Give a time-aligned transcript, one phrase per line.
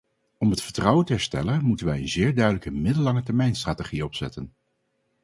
[0.37, 4.53] Om het vertrouwen te herstellen moeten wij een zeer duidelijke middellangetermijnstrategie opzetten.